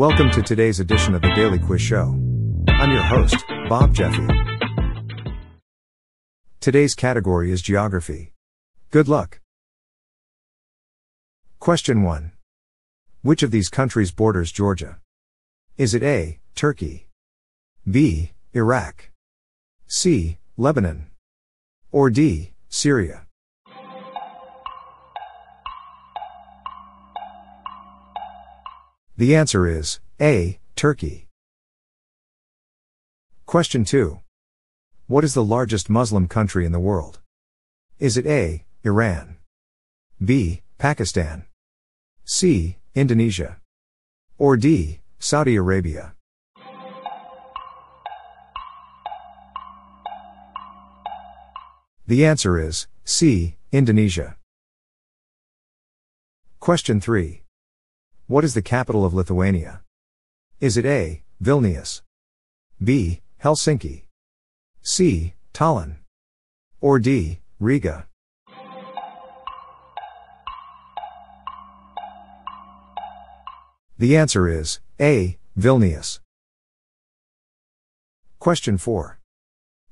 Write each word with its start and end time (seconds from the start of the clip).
Welcome 0.00 0.30
to 0.30 0.40
today's 0.40 0.80
edition 0.80 1.14
of 1.14 1.20
the 1.20 1.30
Daily 1.34 1.58
Quiz 1.58 1.82
Show. 1.82 2.18
I'm 2.68 2.90
your 2.90 3.02
host, 3.02 3.36
Bob 3.68 3.92
Jeffy. 3.92 4.26
Today's 6.58 6.94
category 6.94 7.52
is 7.52 7.60
geography. 7.60 8.32
Good 8.90 9.08
luck. 9.08 9.40
Question 11.58 12.02
1. 12.02 12.32
Which 13.20 13.42
of 13.42 13.50
these 13.50 13.68
countries 13.68 14.10
borders 14.10 14.50
Georgia? 14.50 15.00
Is 15.76 15.92
it 15.92 16.02
A. 16.02 16.38
Turkey? 16.54 17.06
B. 17.86 18.30
Iraq? 18.54 19.10
C. 19.86 20.38
Lebanon? 20.56 21.10
Or 21.92 22.08
D. 22.08 22.54
Syria? 22.70 23.26
The 29.20 29.36
answer 29.36 29.68
is 29.68 30.00
A. 30.18 30.58
Turkey. 30.76 31.26
Question 33.44 33.84
2. 33.84 34.18
What 35.08 35.24
is 35.24 35.34
the 35.34 35.44
largest 35.44 35.90
Muslim 35.90 36.26
country 36.26 36.64
in 36.64 36.72
the 36.72 36.80
world? 36.80 37.20
Is 37.98 38.16
it 38.16 38.24
A. 38.24 38.64
Iran? 38.82 39.36
B. 40.24 40.62
Pakistan? 40.78 41.44
C. 42.24 42.78
Indonesia? 42.94 43.58
Or 44.38 44.56
D. 44.56 45.00
Saudi 45.18 45.54
Arabia? 45.56 46.14
The 52.06 52.24
answer 52.24 52.58
is 52.58 52.86
C. 53.04 53.56
Indonesia. 53.70 54.36
Question 56.58 57.02
3. 57.02 57.42
What 58.30 58.44
is 58.44 58.54
the 58.54 58.62
capital 58.62 59.04
of 59.04 59.12
Lithuania? 59.12 59.82
Is 60.60 60.76
it 60.76 60.86
A. 60.86 61.24
Vilnius? 61.42 62.02
B. 62.80 63.22
Helsinki? 63.42 64.04
C. 64.82 65.34
Tallinn? 65.52 65.96
Or 66.80 67.00
D. 67.00 67.40
Riga? 67.58 68.06
The 73.98 74.16
answer 74.16 74.46
is 74.46 74.78
A. 75.00 75.36
Vilnius. 75.58 76.20
Question 78.38 78.78
4. 78.78 79.18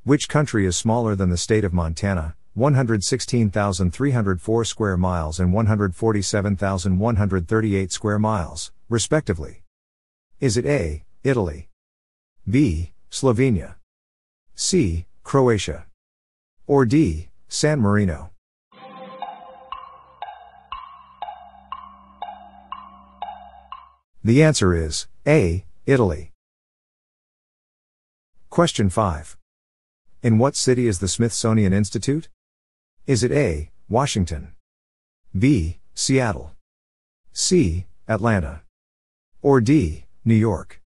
Which 0.05 0.29
country 0.29 0.65
is 0.65 0.77
smaller 0.77 1.17
than 1.17 1.31
the 1.31 1.37
state 1.37 1.65
of 1.65 1.73
Montana, 1.73 2.37
116,304 2.59 4.65
square 4.65 4.97
miles 4.97 5.39
and 5.39 5.53
147,138 5.53 7.93
square 7.93 8.19
miles, 8.19 8.73
respectively? 8.89 9.63
Is 10.41 10.57
it 10.57 10.67
A. 10.67 11.05
Italy? 11.23 11.69
B. 12.49 12.91
Slovenia? 13.11 13.77
C. 14.57 15.07
Croatia? 15.23 15.87
Or 16.67 16.85
D. 16.85 17.29
San 17.49 17.79
Marino? 17.81 18.33
The 24.25 24.43
answer 24.43 24.75
is 24.75 25.07
A. 25.27 25.65
Italy. 25.87 26.33
Question 28.51 28.91
5. 28.91 29.37
In 30.23 30.39
what 30.39 30.57
city 30.57 30.89
is 30.89 30.99
the 30.99 31.07
Smithsonian 31.07 31.73
Institute? 31.73 32.29
Is 33.09 33.25
it 33.25 33.33
A. 33.33 33.71
Washington? 33.89 34.53
B. 35.33 35.79
Seattle? 35.95 36.53
C. 37.33 37.87
Atlanta? 38.07 38.61
Or 39.41 39.63
D. 39.63 40.05
New 40.27 40.35
York? 40.35 40.83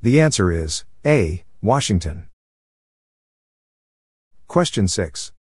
The 0.00 0.18
answer 0.18 0.50
is 0.50 0.86
A. 1.04 1.44
Washington. 1.60 2.28
Question 4.48 4.88
6. 4.88 5.32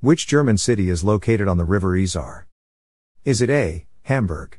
Which 0.00 0.26
German 0.26 0.56
city 0.56 0.88
is 0.88 1.04
located 1.04 1.48
on 1.48 1.58
the 1.58 1.66
river 1.66 1.98
Isar? 1.98 2.46
Is 3.26 3.42
it 3.42 3.50
A. 3.50 3.84
Hamburg? 4.04 4.58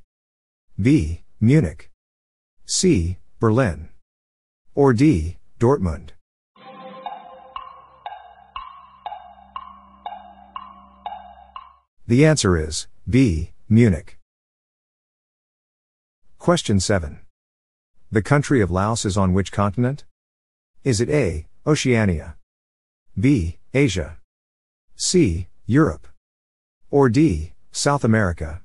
B. 0.80 1.24
Munich? 1.42 1.90
C. 2.68 3.18
Berlin? 3.40 3.90
Or 4.76 4.94
D. 4.94 5.38
Dortmund? 5.58 6.10
The 12.08 12.26
answer 12.26 12.58
is 12.58 12.88
B. 13.10 13.52
Munich. 13.70 14.20
Question 16.40 16.82
7. 16.82 17.20
The 18.12 18.22
country 18.22 18.60
of 18.60 18.70
Laos 18.70 19.06
is 19.06 19.16
on 19.16 19.34
which 19.34 19.54
continent? 19.54 20.04
Is 20.84 21.00
it 21.00 21.10
A. 21.10 21.48
Oceania? 21.66 22.36
B. 23.18 23.58
Asia? 23.74 24.18
C. 24.98 25.48
Europe? 25.66 26.08
Or 26.92 27.08
D. 27.08 27.54
South 27.72 28.04
America? 28.04 28.62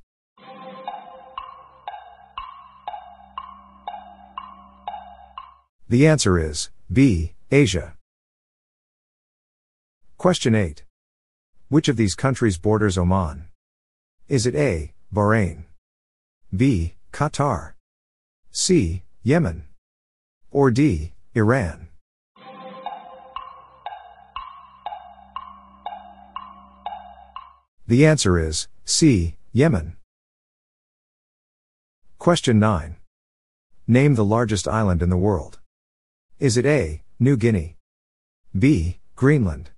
The 5.88 6.06
answer 6.06 6.38
is 6.38 6.70
B. 6.92 7.34
Asia. 7.52 7.94
Question 10.18 10.56
8. 10.56 10.82
Which 11.68 11.86
of 11.86 11.96
these 11.96 12.16
countries 12.16 12.58
borders 12.58 12.98
Oman? 12.98 13.44
Is 14.28 14.44
it 14.44 14.56
A. 14.56 14.92
Bahrain? 15.14 15.66
B. 16.52 16.94
Qatar? 17.12 17.74
C. 18.50 19.04
Yemen? 19.22 19.68
Or 20.50 20.72
D. 20.72 21.12
Iran? 21.32 21.86
The 27.86 28.04
answer 28.04 28.36
is 28.36 28.66
C. 28.84 29.36
Yemen. 29.52 29.96
Question 32.18 32.58
9. 32.58 32.96
Name 33.86 34.16
the 34.16 34.24
largest 34.24 34.66
island 34.66 35.02
in 35.02 35.10
the 35.10 35.16
world. 35.16 35.60
Is 36.40 36.56
it 36.56 36.64
A. 36.64 37.02
New 37.18 37.36
Guinea? 37.36 37.76
B. 38.58 38.98
Greenland? 39.14 39.72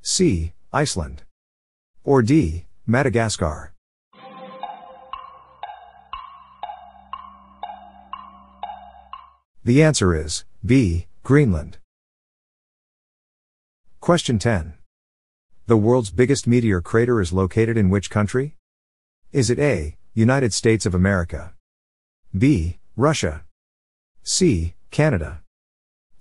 C. 0.00 0.54
Iceland? 0.72 1.24
Or 2.02 2.22
D. 2.22 2.64
Madagascar? 2.86 3.74
The 9.64 9.82
answer 9.82 10.14
is 10.14 10.46
B. 10.64 11.08
Greenland. 11.24 11.76
Question 14.00 14.38
10. 14.38 14.72
The 15.66 15.76
world's 15.76 16.08
biggest 16.08 16.46
meteor 16.46 16.80
crater 16.80 17.20
is 17.20 17.34
located 17.34 17.76
in 17.76 17.90
which 17.90 18.08
country? 18.08 18.56
Is 19.30 19.50
it 19.50 19.58
A. 19.58 19.98
United 20.14 20.54
States 20.54 20.86
of 20.86 20.94
America? 20.94 21.52
B. 22.36 22.78
Russia? 22.96 23.44
C. 24.22 24.72
Canada? 24.90 25.42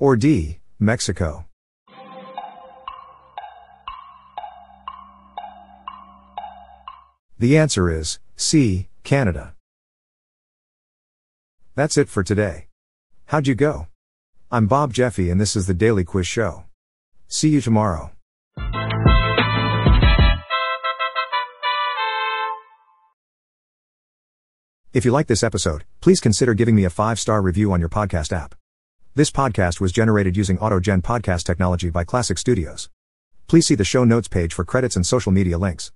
Or 0.01 0.15
D. 0.15 0.57
Mexico? 0.79 1.45
The 7.37 7.55
answer 7.55 7.87
is 7.87 8.17
C. 8.35 8.87
Canada. 9.03 9.53
That's 11.75 11.97
it 11.97 12.09
for 12.09 12.23
today. 12.23 12.65
How'd 13.27 13.45
you 13.45 13.53
go? 13.53 13.89
I'm 14.51 14.65
Bob 14.65 14.91
Jeffy 14.91 15.29
and 15.29 15.39
this 15.39 15.55
is 15.55 15.67
the 15.67 15.75
Daily 15.75 16.03
Quiz 16.03 16.25
Show. 16.25 16.63
See 17.27 17.49
you 17.49 17.61
tomorrow. 17.61 18.09
If 24.93 25.05
you 25.05 25.11
like 25.11 25.27
this 25.27 25.43
episode, 25.43 25.83
please 26.01 26.19
consider 26.19 26.55
giving 26.55 26.73
me 26.73 26.85
a 26.85 26.89
five 26.89 27.19
star 27.19 27.39
review 27.43 27.71
on 27.71 27.79
your 27.79 27.89
podcast 27.89 28.33
app. 28.33 28.55
This 29.13 29.29
podcast 29.29 29.81
was 29.81 29.91
generated 29.91 30.37
using 30.37 30.57
AutoGen 30.59 31.01
podcast 31.01 31.43
technology 31.43 31.89
by 31.89 32.05
Classic 32.05 32.37
Studios. 32.37 32.89
Please 33.45 33.67
see 33.67 33.75
the 33.75 33.83
show 33.83 34.05
notes 34.05 34.29
page 34.29 34.53
for 34.53 34.63
credits 34.63 34.95
and 34.95 35.05
social 35.05 35.33
media 35.33 35.57
links. 35.57 35.91